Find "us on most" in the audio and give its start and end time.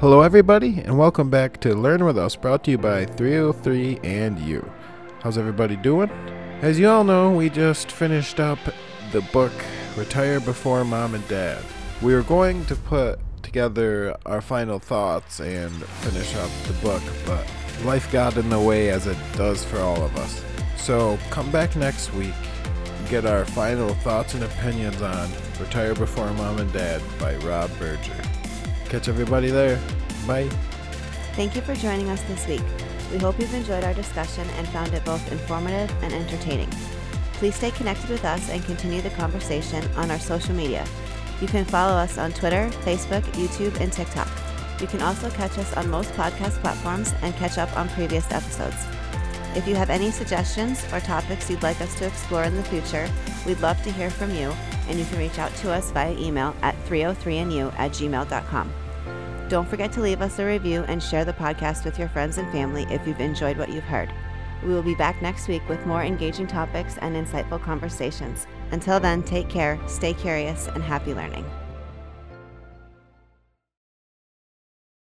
45.58-46.10